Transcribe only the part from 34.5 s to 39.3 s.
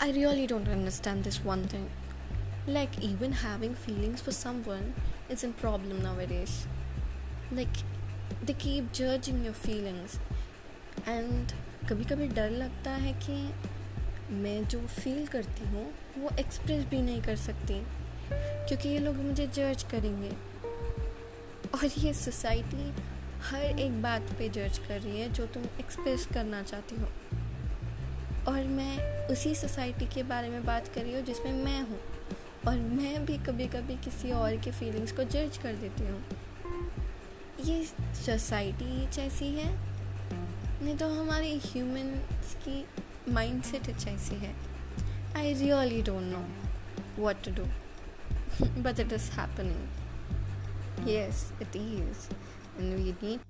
के फीलिंग्स को जज कर देती हूँ। ये सोसाइटी